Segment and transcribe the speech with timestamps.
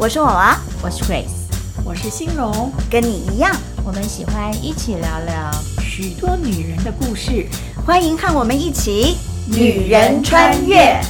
[0.00, 1.50] 我是娃娃，我是 Grace，
[1.84, 3.52] 我是欣荣，跟你一样，
[3.84, 7.44] 我们喜欢一起聊聊许多女人的故事，
[7.84, 9.16] 欢迎和我们一起
[9.48, 11.00] 女人穿越。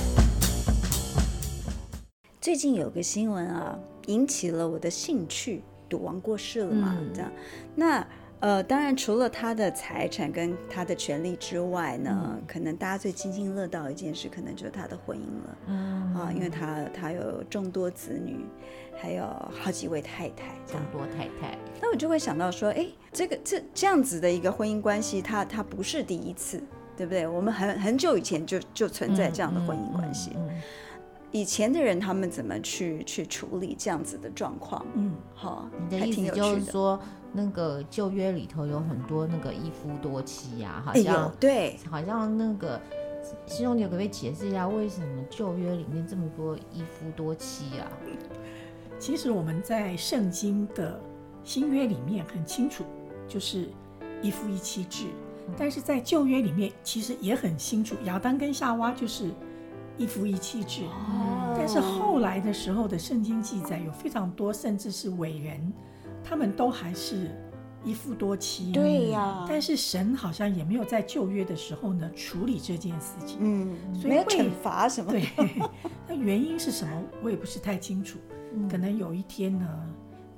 [2.40, 5.62] 最近有个新闻啊，引起了我的兴趣。
[5.86, 6.96] 赌王过世了嘛？
[6.98, 7.30] 嗯、这样，
[7.74, 8.06] 那
[8.40, 15.58] 呃，当然除了他的财产跟他的权利之外呢，嗯、可能大家最津津乐道一件事，可能就是他的婚姻了。
[15.66, 18.46] 嗯啊，因为他他有众多子女，
[18.96, 21.58] 还有好几位太太，众多太太。
[21.80, 26.62] 那我就会想到说，哎，这个这这样子的一个婚姻关系，他他不是第一次，
[26.96, 27.26] 对不对？
[27.26, 30.30] 我们很很久以前就就存在这样的婚姻关系。
[30.36, 30.46] 嗯。
[30.46, 30.62] 嗯嗯嗯
[31.30, 34.82] 以前的人他们怎么去去处理这样子的状况？
[34.94, 36.98] 嗯，好，你的意思就是说，
[37.32, 42.80] 那个旧约里头有很多那个一夫多妻呀、啊，好像、哎、对，好像那个
[43.46, 47.86] 欣荣，你可不可以解释一下为什么旧约里面这么多一夫多妻啊？
[48.98, 51.00] 其实我们在圣经的
[51.44, 52.84] 新约里面很清楚，
[53.28, 53.68] 就是
[54.22, 55.06] 一夫一妻制，
[55.46, 59.30] 嗯、但是在旧约里面其实也很清楚，亚当跟夏娃就是。
[60.00, 60.82] 一夫一妻制，
[61.56, 65.72] 但是后来的时候的圣经记载有非常多，甚至是伟人，
[66.28, 67.30] 他们都还是
[67.84, 68.72] 一夫多妻。
[68.72, 75.10] 对呀，但是神好像也没有在旧约的时候呢处理这件事情，嗯，所以没有惩罚什么。
[75.10, 75.28] 对，
[76.06, 77.02] 那原因是什么？
[77.22, 78.18] 我也不是太清楚。
[78.70, 79.66] 可能有一天呢，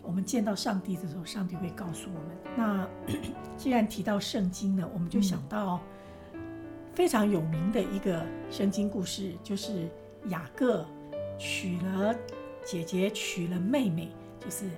[0.02, 2.36] 我们见到上帝的时候，上帝会告诉我们。
[2.56, 2.88] 那
[3.56, 5.80] 既然提到圣经呢，我们就想到。
[6.92, 9.88] 非常有名的一个圣经故事，就是
[10.26, 10.84] 雅各
[11.38, 12.14] 娶了
[12.64, 14.08] 姐姐，娶了妹妹，
[14.40, 14.68] 就是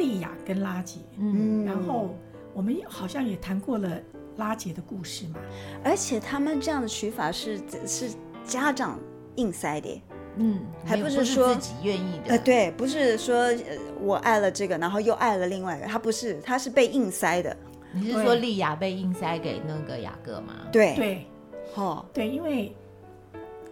[0.00, 0.98] 利亚跟拉杰。
[1.18, 2.16] 嗯，然后
[2.54, 4.00] 我们好像也谈过了
[4.38, 5.36] 拉杰的故事嘛。
[5.84, 8.10] 而且他们这样的取法是是
[8.44, 8.98] 家长
[9.36, 10.02] 硬塞的，
[10.36, 12.30] 嗯，还不是说自己愿意的。
[12.30, 17.54] 呃，对，不是说呃我爱了这个，然后又爱了另外一个，他不是，他是被硬塞的。
[17.92, 20.54] 你是说利亚被硬塞给那个雅各吗？
[20.72, 21.26] 对对。
[21.74, 22.74] 哦，对，因为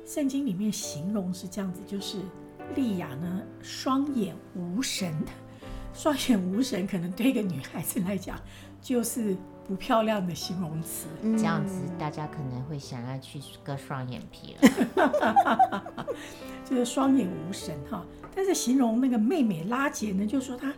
[0.06, 2.18] 圣经里面形容是这样子，就是
[2.76, 5.12] 利亚呢双眼无神，
[5.98, 8.38] 双眼无神可能对一个女孩子来讲
[8.80, 9.36] 就是
[9.66, 11.08] 不漂亮的形容词。
[11.36, 15.66] 这样子大家可能会想要去割双眼皮了，
[16.64, 18.04] 就是双眼无神哈。
[18.32, 20.72] 但是形容那个妹妹拉结呢，就是说她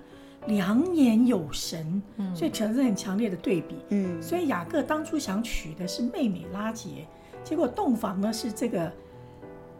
[0.46, 2.02] 两眼有神，
[2.34, 3.76] 所以产生很强烈的对比。
[3.90, 7.06] 嗯，所以雅各当初想娶的是妹妹拉杰，
[7.44, 8.90] 结果洞房呢是这个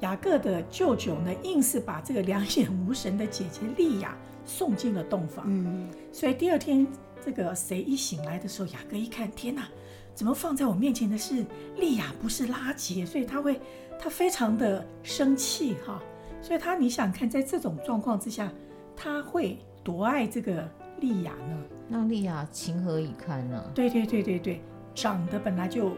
[0.01, 4.15] 雅各的舅舅呢，硬是把这个两眼无神的姐姐利亚
[4.50, 5.44] 送进了洞房。
[5.47, 6.87] 嗯，所以第二天
[7.25, 9.69] 这个谁一醒来的时候，雅各一看，天哪，
[10.15, 11.47] 怎么放在我面前的是
[11.77, 13.06] 利亚，不是拉杰？
[13.06, 13.60] 所以他会
[13.99, 16.03] 他非常的生气哈。
[16.43, 18.53] 所以他你想看，在这种状况之下，
[18.97, 19.59] 他会。
[19.83, 20.69] 多爱这个
[21.00, 21.56] 利亚呢？
[21.89, 23.65] 那利亚情何以堪呢？
[23.75, 24.60] 对对对对对，
[24.94, 25.93] 长得本来就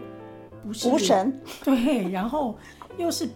[0.63, 2.57] 不是无神， 对，然后
[2.97, 3.29] 又是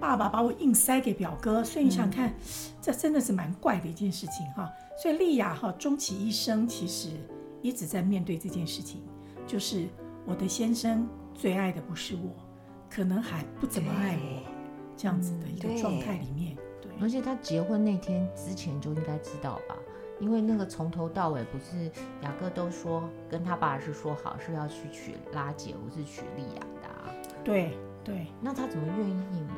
[0.00, 2.34] 爸爸把我硬塞给表哥，所以你想看，嗯、
[2.80, 4.70] 这真的是蛮怪的一件事情哈。
[5.00, 7.10] 所以利亚哈终其一生其实
[7.62, 9.02] 一直在面对这件事情，
[9.46, 9.86] 就是
[10.24, 12.30] 我的先生最爱的不是我，
[12.90, 14.42] 可能还不怎么爱我，
[14.96, 16.56] 这样子的一个状态里面。
[16.80, 19.76] 对而且他结婚那天之前就应该知道吧，
[20.20, 21.86] 因为那个从头到尾不是
[22.22, 27.14] 雅各都说跟他爸是说好是要去娶拉姐，不是娶利亚的啊。
[27.44, 29.54] 对对，那他怎么愿意呢？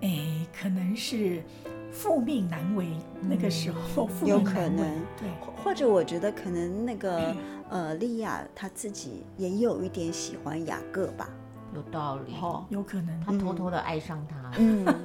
[0.00, 1.42] 哎，可能是
[1.90, 2.86] 父命难违，
[3.20, 4.78] 嗯、那个时候父命难违，有可能。
[5.18, 5.28] 对，
[5.62, 7.34] 或者我觉得可能那个
[7.70, 11.28] 呃利亚她自己也有一点喜欢雅各吧，
[11.74, 14.52] 有道理，哦，有可能她偷偷的爱上他。
[14.58, 14.84] 嗯。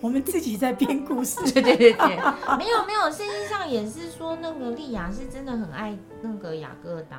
[0.00, 2.16] 我们自己在编故事， 对对对对，
[2.56, 7.16] 没有没有，圣经上也是说那个利亚是真的很爱那个雅各的，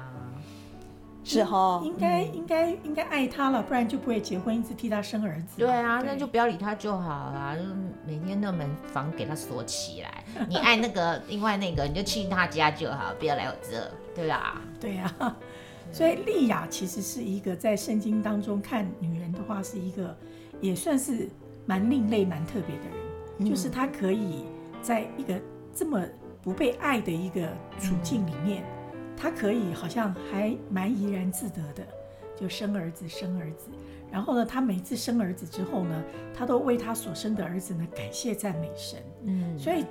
[1.24, 5.58] 是哈，应该应该应该爱他了，不然就不会结婚，一直替他生儿子。
[5.58, 7.64] 对啊，那就不要理他就好了，就
[8.06, 14.62] 每天那门房给他锁起来， 你爱那个另外那个，你就去他家就好，不要来我这，对吧？
[14.80, 15.14] 对呀，
[15.92, 20.16] 所以利亚其实是一个在圣经当中看女人的话，是一个
[20.62, 21.30] 也算是。
[21.66, 24.44] 蛮另类、蛮特别的人，嗯、就是她可以
[24.81, 25.40] 在一个
[25.74, 26.04] 这么
[26.42, 27.48] 不被爱的一个
[27.80, 28.82] 处境里面，嗯、
[29.24, 31.88] 他可以好像还蛮怡然自得的，
[32.36, 33.70] 就生儿子、生儿子。
[34.12, 36.04] 然后呢，他每次生儿子之后呢，
[36.36, 39.00] 他都为他所生的儿子呢感谢赞美神。
[39.24, 39.86] 嗯，所以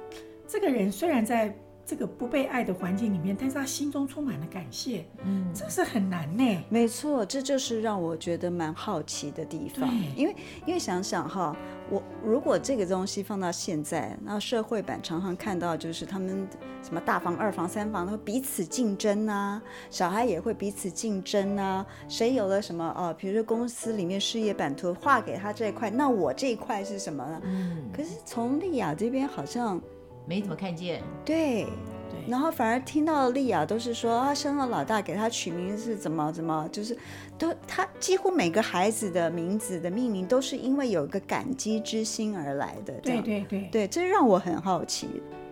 [0.46, 6.64] 这个人虽然在这个不被爱的环境里面，但是他心中充满了感谢，嗯，这是很难呢。
[6.69, 9.93] 没错，这就是让我觉得蛮好奇的地方。
[10.17, 11.55] 因为因为想想哈，
[11.90, 16.46] 我如果这个东西放到现在，那社会版常常看到就是他们
[16.82, 27.40] 什么大房、二房、三房，都彼此竞争啊，小孩也会彼此竞争啊，谁有了什么哦，比如说公司里面事业版图划给他这一块，那我这一块是什么呢？
[27.44, 29.81] 嗯，可是从丽雅这边好像。
[30.26, 31.64] 没怎么看见，对，
[32.10, 36.96] 对，然后反而听到莉亚都是说啊，生了老大给他取名是怎么怎么，就是
[37.36, 43.69] 都他几乎每个孩子的名字的命名都是因为有一个感激之心而来的，对对对。
[43.72, 45.08] 对，这让我很好奇，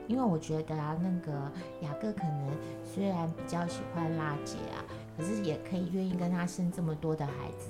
[0.07, 1.33] 因为我觉得啊，那个
[1.81, 2.51] 雅各可能
[2.85, 4.85] 虽然比较喜欢拉姐啊，
[5.19, 7.69] 可是也可以愿意跟他生这么多的孩子，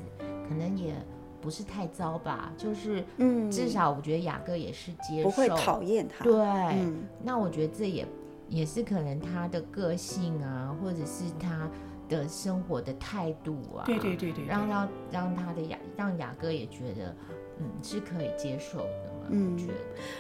[0.49, 0.93] 可能也。
[1.41, 2.53] 不是太糟吧？
[2.57, 6.25] 就是，嗯，至少我觉得雅各也是接受，不会讨厌他。
[6.25, 8.07] 对，嗯，那我觉得这也
[8.49, 11.69] 也是可能他的个性啊，或者是他
[12.09, 17.15] 的生活的态度啊，对对对对，让让让他的雅让雅哥也觉得，
[17.59, 19.27] 嗯，是可以接受的嘛。
[19.33, 19.75] 嗯，我觉得，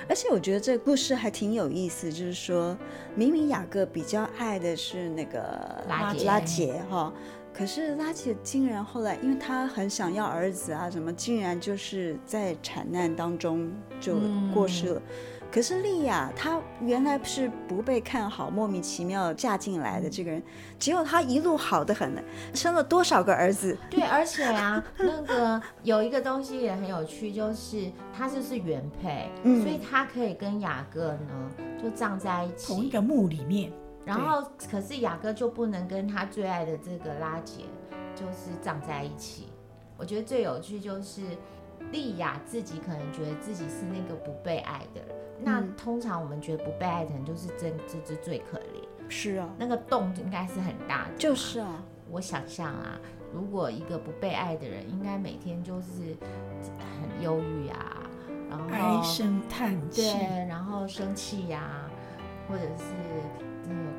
[0.09, 2.77] 而且我觉得这个故事还挺有意思，就是说
[3.17, 7.13] 明明雅各比较爱的是那个拉结拉杰哈。
[7.52, 13.70] 可是拉姐竟然后来，因为她很想要儿子啊，什么竟然就是在产难当中
[14.00, 14.17] 就
[14.55, 15.00] 过世了。
[15.00, 20.43] 嗯、可是莉亚她原来是不被看好，莫名其妙嫁进来的这个人，
[20.79, 22.23] 结果她一路好的很呢，
[22.55, 23.76] 生了多少个儿子？
[23.91, 31.50] 对，而且啊， 那个有一个东西也很有趣，就是她就是原配，嗯、所以她可以跟雅各呢
[31.82, 33.70] 就葬在一起，同一个墓里面。
[34.05, 37.64] 然后，可是雅哥就不能跟他最爱的这个拉姐，
[38.14, 39.49] 就是葬在一起。
[39.97, 41.23] 我觉得最有趣就是
[41.93, 45.17] 莉亚自己可能觉得自己是那个不被爱的人。
[45.38, 49.08] 嗯、那通常我们觉得不被爱的人，就是真这只最可怜。
[49.08, 51.14] 是啊，那个洞应该是很大的。
[51.19, 52.99] 就是啊，我想象啊，
[53.32, 56.17] 如果一个不被爱的人，应该每天就是
[56.79, 58.08] 很忧郁啊，
[58.49, 61.91] 然后唉声叹气，对，然后生气呀、啊，
[62.50, 62.85] 或者是。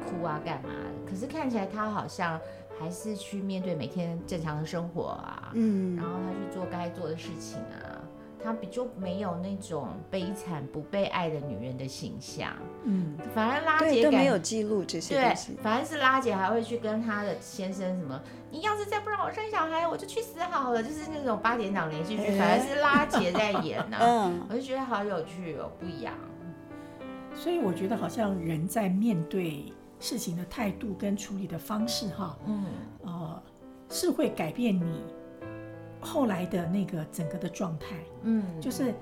[0.04, 0.70] 哭啊，干嘛？
[1.08, 2.38] 可是看起来他好像
[2.78, 8.02] 还是去面对每天正常的生活啊，嗯，然后他去做该做的事情啊，
[8.44, 12.52] 他比就没有那种悲惨不被爱的女人的形象，
[12.84, 18.20] 嗯，反而拉姐都没有记录这些东西，对，反而是拉姐还会去跟她的先生什么，
[18.50, 26.14] 你要是再不让我生小孩，我就去死好了，就是那种八点档连续剧，反而是拉姐在演呢、啊， 嗯，我就觉得好有趣哦，不一样，
[27.36, 29.72] 所以我觉得好像人在面对。
[30.04, 32.66] 事情的态度跟处理的方式，哈，嗯，
[33.04, 33.44] 呃，
[33.88, 35.04] 是会改变你
[36.00, 38.96] 后来的那个整个的状态，嗯，就是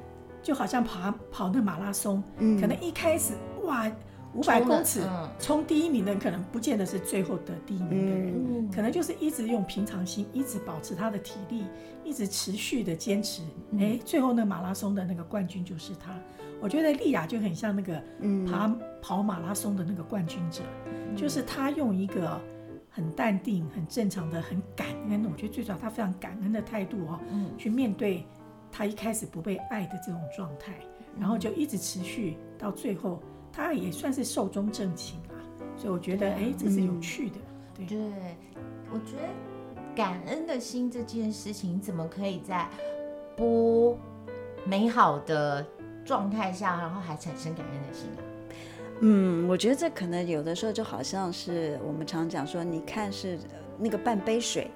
[0.43, 3.33] 就好像跑跑那马拉松，嗯，可能一开始
[3.63, 3.89] 哇，
[4.33, 5.01] 五百公尺
[5.39, 11.63] 冲第一名的人，可能不见得是最后得第一名的人，嗯，可能就是一直用平常心，一直保持他的体力，
[12.03, 13.41] 一直持续的坚持，
[13.79, 16.13] 哎，最后那马拉松的那个冠军就是他。
[16.61, 18.01] 我觉得莉亚就很像那个
[18.49, 18.67] 爬
[19.01, 22.39] 跑马拉松的那个冠军者，嗯、就是他用一个
[22.89, 25.25] 很淡定、很正常的、很感恩。
[25.31, 28.25] 我觉得最主要他非常感恩的态度哦，嗯、去面对
[28.71, 30.73] 他一开始不被爱的这种状态，
[31.17, 33.21] 然后就一直持续到最后，
[33.51, 35.39] 他也算是寿终正寝啊。
[35.77, 37.35] 所以我觉得，哎，这是有趣的。
[37.73, 37.97] 对，对，
[38.91, 42.67] 我觉得感恩的心这件事情，怎么可以在
[43.37, 43.97] 不
[44.65, 45.65] 美好的
[46.09, 48.19] 状态下，然后还产生感恩的心啊？
[49.01, 53.37] 嗯，我觉得这可能有的时候就好像是我们常讲说，你看是
[53.77, 54.71] 那个半杯水，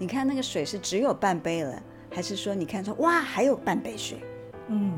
[0.00, 1.80] 你看那个水是只有半杯了，
[2.10, 4.18] 还是说你看说哇还有半杯水？
[4.66, 4.92] 嗯，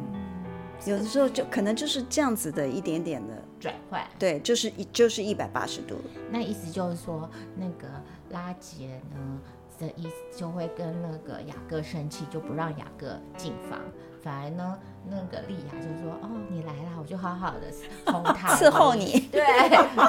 [0.87, 5.97] 有的时候就可能就是这样子的一点点的转换，对，就是一就是一百八十度。
[6.31, 7.87] 那意思就是说，那个
[8.31, 9.39] 拉杰呢
[9.79, 13.79] 的意思就会跟那个雅各生气，就不让雅各进房。
[14.23, 19.21] 反而呢，那个莉亚就说：“哦，你来了，我就好好的哄她， 伺候你。
[19.33, 19.43] ”对，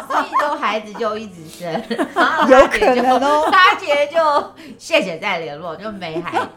[0.07, 1.71] 所以就孩子就一直生，
[2.49, 3.49] 有可能哦。
[3.51, 4.17] 拉结就
[4.77, 6.47] 谢谢再联络，就没孩子，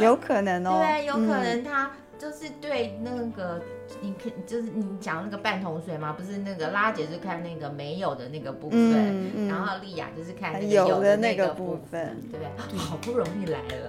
[0.00, 0.80] 有可能哦。
[0.86, 3.60] 对，有可能他就是对那个。
[4.00, 6.12] 你可就是你讲那个半桶水嘛？
[6.12, 12.46] 不是那个拉姐是看那个没有的那个部分，嗯嗯、然后莉亚就是看那个有的那个部分，对不？
[12.70, 13.88] 对，好不容易来了，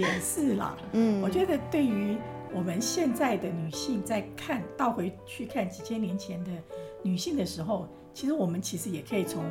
[0.00, 0.76] 也是啦。
[0.92, 2.16] 嗯，我觉得对于
[2.52, 6.50] 我们现在的女性，在看倒回去看几千年前的
[7.02, 9.44] 女性的时候，其实我们其实也可以从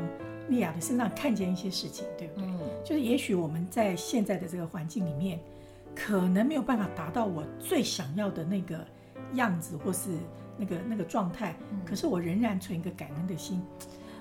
[0.50, 2.46] 莉亚的身上看见一些事情，对不对？
[2.50, 5.40] 嗯、就是也许我们在现在的这个环境里面。
[5.96, 8.80] 可能没有办法达到我最想要的那个
[9.34, 10.12] 样子或是
[10.56, 13.62] 那个那个状态，嗯、可是我仍然存一个感恩的心。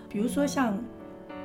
[0.08, 0.82] 比如说像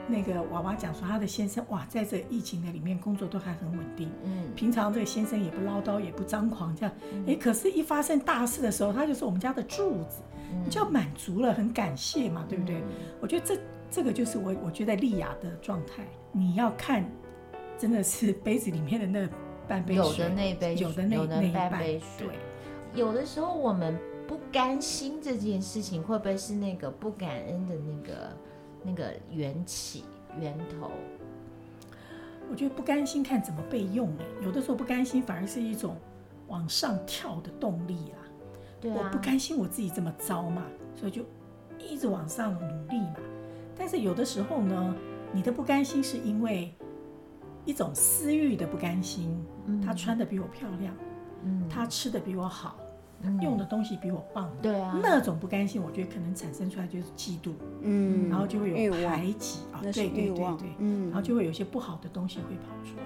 [0.07, 6.95] 那个娃娃讲说，他的先生哇，在这疫情的里面工作都还很稳定，嗯，平常这个先生也不唠叨，也不张狂，这样，
[7.27, 10.21] 哎，可是，一发生大事的时候，他就是我们家的柱子，
[10.63, 12.81] 你就满足了，很感谢嘛，对不对？
[13.21, 13.57] 我觉得这
[13.89, 17.05] 这个就是我我觉得莉亚的状态，你要看，
[17.77, 19.29] 真的是杯子里面的那。
[19.65, 22.27] 半杯水，有的那杯，有的那有的半杯水。
[22.27, 28.35] 对，有的时候我们不甘心这件事情，会不会是那个不感恩的那个
[28.83, 30.03] 那个缘起
[30.39, 30.91] 源头？
[32.49, 35.95] 我觉得不甘心看怎么被用哎，有的时候不甘心反而是一种
[36.47, 38.17] 往上跳的动力啦。
[38.79, 40.63] 对啊，我不甘心我自己这么糟嘛，
[40.95, 41.23] 所以就
[41.79, 43.15] 一直往上努力嘛。
[43.77, 44.95] 但是有的时候呢，
[45.31, 46.73] 你的不甘心是因为。
[47.65, 49.41] 一种私欲的不甘心，
[49.81, 50.93] 他穿的比我漂亮，
[51.45, 52.82] 嗯，他吃的比我好，嗯，
[53.41, 57.51] 用的东西比我棒，对啊，那种不甘心，我觉得可能产生出来就是嫉妒，
[57.81, 63.03] 嗯，然后就会有排挤啊，对对对对，嗯，然后就会有些不好的东西会跑出来。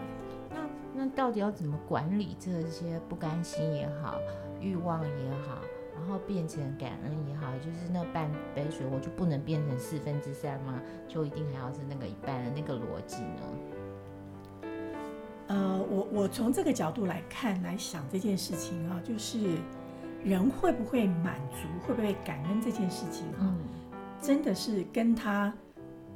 [0.95, 4.15] 那那到底要怎么管理这些不甘心也好，
[4.59, 5.59] 欲望也好，
[5.95, 10.81] 然后变成感恩也好，就是那半杯水，我就不能变成四分之三吗？
[11.07, 13.41] 就一定还要是那个一半的那个逻辑呢？
[15.50, 19.38] 呃，我我从这个角度来看来想这件事情啊，就是
[20.27, 23.57] 人会不会满足，会不会感恩这件事情啊，嗯、
[24.22, 25.53] 真的是跟他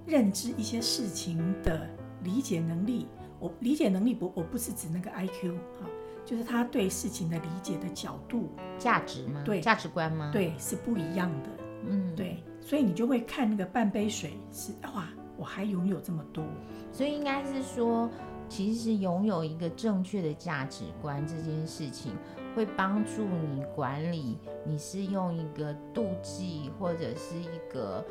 [0.05, 1.87] 认知一些事情的
[2.23, 3.07] 理解能力。
[3.39, 5.87] 我理解能力不，我不是指那个 IQ 哈，
[6.25, 9.41] 就是他对事情的理解的角度、价值吗？
[9.45, 10.29] 对，价值观吗？
[10.31, 11.49] 对，是不一样的。
[11.87, 16.43] 嗯，对，所以你就会看那个半杯水是哇，我还拥有这么多，
[16.91, 18.09] 所以应该是说。
[18.51, 22.11] 其实拥有一个正确的价值观这件事情，
[22.53, 24.37] 会帮助你管理。
[24.65, 28.05] 你是用一个妒忌或者是一个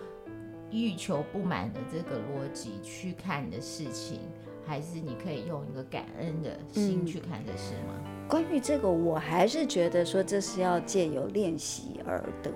[0.70, 4.20] 欲求不满的这个逻辑去看你的事情，
[4.64, 7.94] 还是你可以用一个感恩的心去看的事吗？
[7.98, 12.50] 嗯，关于这个，我还是觉得说这是要借由练习而得。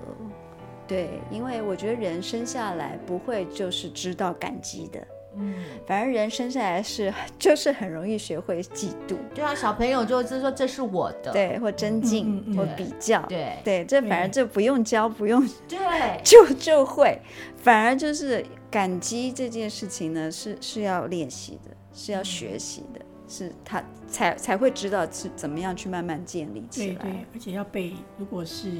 [0.88, 5.06] 对，因为我觉得人生下来不会就是知道感激的。
[5.36, 5.54] 嗯，
[5.86, 15.78] 反而人生下来是 就是很容易学会嫉妒，对啊，小朋友就是说这是我的，对，或争竞、嗯嗯、或比较，对对，这反而就不用教，不用对，
[16.22, 17.20] 就就会，
[17.56, 28.70] 反而就是感激这件事情呢，是是要练习的，是要学习的，嗯、是他才才会知道是怎么样去慢慢建立起来，对对，而且要被，如果是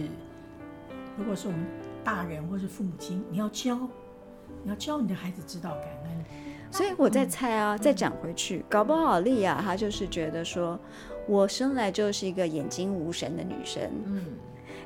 [1.16, 1.64] 如果是我们
[2.02, 3.78] 大人或是父母亲，你要教，
[4.62, 6.24] 你要教你的孩子知道感恩。
[6.74, 10.76] 所以我在猜啊，嗯、再讲回去，嗯、搞不好莉亚她就是觉得说，
[11.28, 14.24] 我生来就是一个眼睛无神的女生，嗯，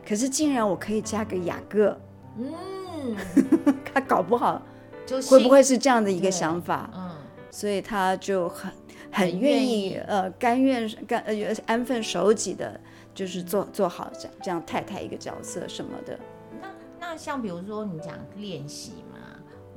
[0.07, 1.99] 可是竟然我可以嫁给雅各，
[2.37, 3.17] 嗯，
[3.91, 4.61] 她搞不好
[5.07, 7.11] 就会不会是这样的一个想法，嗯，
[7.51, 8.71] 所以她就很
[9.11, 12.79] 很愿意呃甘愿甘呃安分守己的，
[13.15, 16.19] 就是做做好这样这样太太一个角色什么的。
[16.61, 16.69] 那
[17.01, 18.93] 那像比如说你讲练习。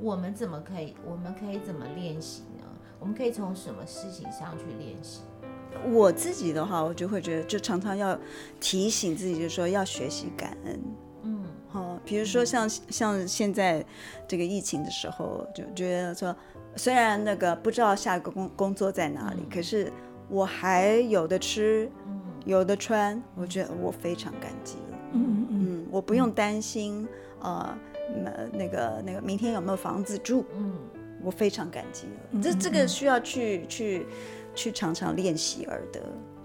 [0.02, 0.94] 我们怎么可以？
[1.06, 2.66] 我们可以怎么练习呢？
[2.98, 5.20] 我们可以从什么事情上去练习？
[5.90, 8.18] 我自己的话，我就会觉得，就常常要
[8.60, 10.80] 提醒自己，就是说要学习感恩。
[11.22, 13.84] 嗯，好，比如说像像现在
[14.26, 16.34] 这个疫情的时候，就觉得说，
[16.74, 19.90] 虽然那个不知道下一个工工作在哪里，嗯、可是
[20.28, 24.78] 我还有的吃，嗯、有的穿，我觉得我非常感激
[25.12, 27.06] 嗯嗯，我不用担心，
[27.40, 27.78] 呃。
[28.14, 30.44] 那那个那个，明天有没有房子住？
[30.54, 30.72] 嗯，
[31.22, 32.12] 我非常感激了。
[32.32, 34.06] 嗯、这这个需要去去
[34.54, 36.00] 去常常练习而得，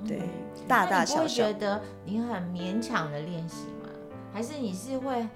[0.08, 0.22] 对，
[0.68, 1.48] 大大小小。
[1.48, 3.90] 你会觉得你很勉强的练习吗？
[4.34, 5.28] 还是你是会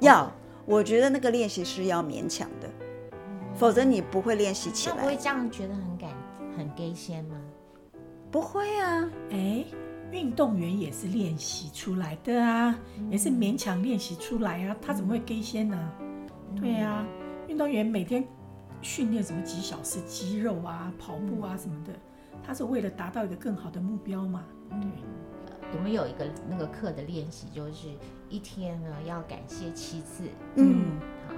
[0.00, 0.30] 要？
[0.66, 2.68] 我觉得那个练习是要勉强的，
[3.54, 4.96] 否则你不会练习起来。
[4.96, 6.10] 不会这样觉得很感
[6.56, 7.40] 很给先吗？
[8.30, 9.64] 不会啊，哎。
[10.10, 15.92] 运动员也是练习出来的啊，嗯、也是勉强练习出来啊，他怎么会给先呢？
[16.50, 17.06] 嗯、对啊，
[17.46, 18.26] 运动员每天
[18.80, 21.92] 训练什么几小时肌肉啊、跑步啊什么的，
[22.42, 24.44] 他是为了达到一个更好的目标嘛。
[24.70, 24.88] 对，
[25.76, 27.88] 我们有一个那个课的练习，就是
[28.28, 30.24] 一天呢要感谢七次。
[30.54, 31.34] 嗯，好，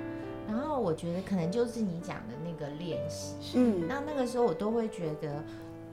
[0.47, 3.35] 然后我觉得可能就是你讲的那个练习。
[3.57, 5.43] 嗯，那那个时候我都会觉得。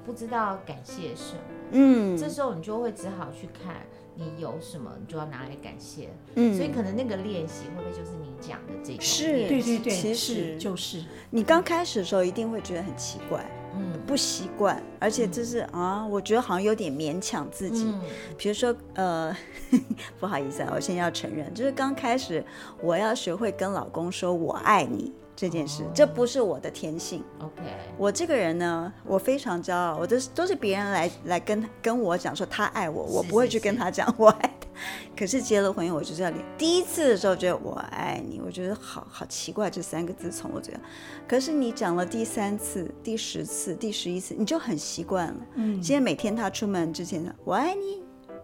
[0.06, 3.78] 不知道感谢什么，嗯，这时候你就会只好去看
[4.16, 9.02] 你有什么，你就要拿来感谢，嗯，所以可能那个练习会不会就是你讲的这种？
[9.02, 11.04] 是，对对对，其实就是。
[11.30, 13.46] 你刚开始的时候一定会觉得很奇怪，
[13.76, 17.84] 嗯，不习惯，而且就是啊，我觉得好像有点勉强自己。
[17.86, 18.02] 嗯、
[18.38, 19.36] 比如说，呃，
[20.20, 22.44] 不好意思啊，我现在要承认，就是刚开始
[22.82, 27.24] 我要学会跟老公说我爱你这件事，哦、这不是我的天性。
[27.40, 27.62] OK，
[27.96, 34.68] 我这个人呢，我非常骄傲，我都是都是别人来来跟跟我讲说他爱我，我不会去跟他讲我爱他。
[35.16, 36.44] 可是结了婚以后，我就是要练。
[36.58, 40.82] 第一次的时候觉得我爱你，我觉得好好奇怪，这三个字从我嘴上。
[41.28, 45.36] 可是你讲了第三次、第十次、第十一次，你就很习惯了。
[45.56, 48.04] 嗯，现在每天他出门之前，我爱你，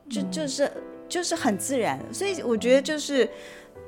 [0.10, 0.72] 就就是
[1.10, 2.00] 就是很自然。
[2.14, 3.28] 所以我觉得就是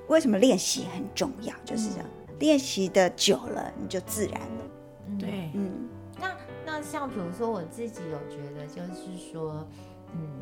[0.07, 2.05] 为什么练习很重要，就是这样。
[2.39, 5.17] 练习的久了，你就自然了。
[5.19, 5.89] 对，嗯。
[6.19, 9.67] 那那像比如说我自己有觉得，就是说，
[10.13, 10.39] 嗯。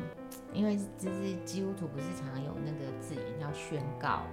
[0.52, 4.24] 因为就是基督徒不是常常有那个字眼叫宣告嘛，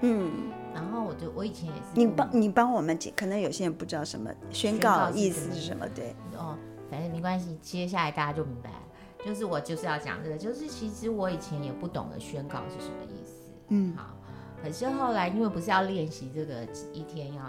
[0.00, 6.56] 嗯，然后我就我以前也是，你帮你帮我们解，可能有些人不知道什么宣告意思是什么，对，哦，
[6.90, 8.82] 反正没关系，接下来大家就明白了，
[9.22, 14.16] 就是我就是要讲这个，就是其实我以前也不懂得宣告是什么意思，嗯，好，
[14.62, 17.42] 可是后来因为不是要练习这个一天要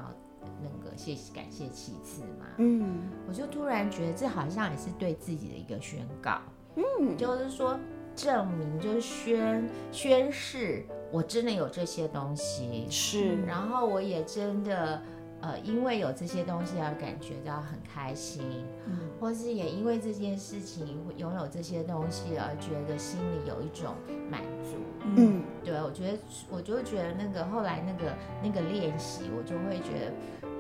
[0.62, 6.40] 那个谢谢感谢七次嘛，嗯，我就突然觉得这好像也是对自己的一个宣告，
[6.76, 7.80] 嗯，就是说。
[8.16, 15.00] 证明就是宣宣誓，我真的有这些东西，是，然后我也真的，
[15.42, 18.44] 呃，因为有这些东西而感觉到很开心，
[18.86, 23.94] 嗯，或是也因为这件事情拥有这些东西而觉得心里有一种
[24.30, 24.78] 满足，
[25.16, 26.18] 嗯，对，我觉得
[26.50, 28.14] 我就觉得那个后来那个
[28.44, 30.14] 那个练习，我就会觉得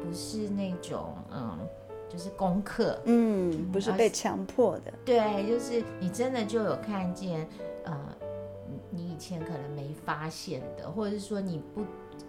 [0.03, 1.57] 不是那种嗯。
[2.09, 7.45] 就是功课，嗯，不是被强迫的，对，就是你真的就有看见，
[7.83, 7.93] 呃，
[8.89, 11.81] 你以前可能没发现的，或者是说你不，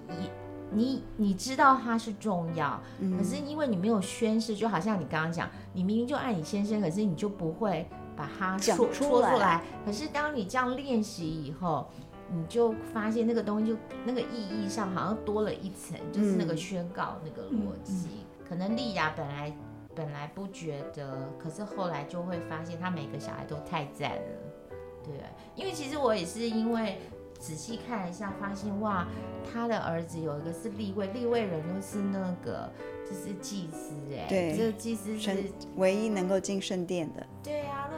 [0.09, 0.29] 你
[0.71, 9.63] 你你知道它是重要，嗯，可是因为你没有宣誓，就好像你刚刚讲，你明明就爱你先生，可是你就不会把它说讲出来。
[9.85, 11.89] 可是当你这样练习以后，
[12.33, 14.27] 你就发现那个东西就那个意
[14.65, 18.09] 义上好像多了一层，就是那个宣告那个逻辑，
[18.49, 19.53] 可能丽雅本来。
[19.95, 24.73] 本来不觉得，可是后来就会发现，他每个小孩都太赞了，
[25.03, 25.13] 对，
[25.57, 27.01] 因为其实我也是因为
[27.39, 29.07] 仔细看一下，发现哇，
[29.51, 32.71] 他的儿子有一个是立位，立位人就是那个
[33.09, 35.33] 就是祭司哎，对，这个祭司是
[35.77, 37.27] 唯一能够进圣殿的。
[37.43, 37.89] 对啊，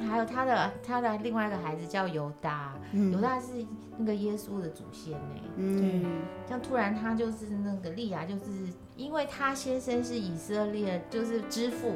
[0.00, 3.46] 那还有他的他的另外一个孩子叫犹大，嗯、犹大是
[3.96, 8.72] 那个耶稣的祖先哎，嗯，像突然他就是那个利亚就是。
[8.98, 11.94] 因为他先生是以色列，就是之父，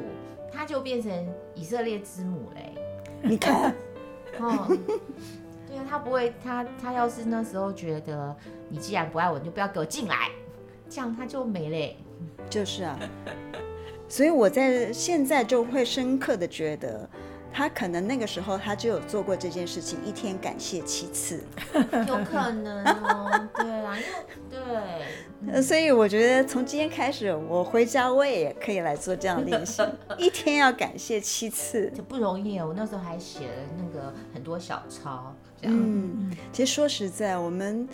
[0.53, 1.11] 他就变成
[1.53, 2.73] 以色列之母嘞。
[3.21, 3.75] 你看，
[4.39, 4.73] 哦，
[5.73, 8.35] 对啊，他不会，他他要是那时候觉得
[8.69, 10.29] 你既然不爱我，你就不要给我进来，
[10.87, 11.97] 这样他就没嘞。
[12.49, 12.99] 就是啊，
[14.07, 17.09] 所以我在现在就会深刻的觉得。
[17.55, 21.43] 他可能那个时候他就有做过这件事情，一天感谢七次，
[22.07, 23.95] 有可能哦，对啊，
[24.49, 24.59] 对，
[25.53, 29.83] 呃，所以我觉得从今天开始，我回家我也可以来做这样练习，
[30.17, 32.69] 一天要感谢七次，就不容易哦。
[32.69, 35.77] 我那时候还写了那个很多小抄，这样。
[35.77, 37.87] 嗯，其实说实在，我们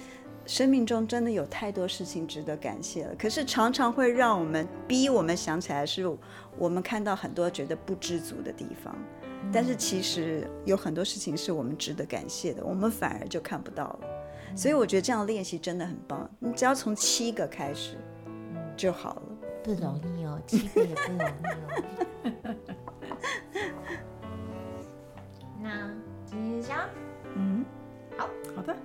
[0.45, 6.03] 生命中真的有太多事情值得感谢了，可是常常会让我们逼我们想起来，是
[6.58, 8.95] 我们看到很多觉得不知足的地方。
[9.53, 13.99] 但是其实有很多事情是我们值得感谢的，我们反而就看不到了。
[14.55, 16.29] 所以我觉得这样练习真的很棒。
[16.39, 17.95] 你只要从七个开始
[18.75, 19.21] 就好了。
[19.63, 22.55] 不容易哦，七个也不容易哦。
[25.62, 25.91] 那
[26.25, 26.89] 今天就这样，
[27.36, 27.65] 嗯，
[28.18, 28.76] 好好的。